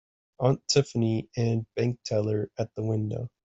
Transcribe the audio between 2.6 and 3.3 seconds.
the window.